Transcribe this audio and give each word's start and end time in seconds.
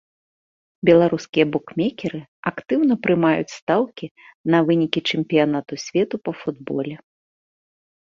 Беларускія 0.89 1.45
букмекеры 1.55 2.21
актыўна 2.53 2.93
прымаюць 3.05 3.53
стаўкі 3.59 4.07
на 4.55 4.65
вынікі 4.73 4.99
чэмпіянату 5.09 5.73
свету 5.87 6.15
па 6.27 6.31
футболе. 6.43 6.95